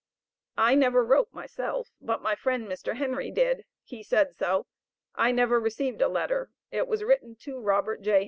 [0.57, 2.95] I never wrote myself, but my friend, Mr.
[2.97, 4.65] Henry did; he said so;
[5.13, 8.19] I never received a letter; it was written to Robert J.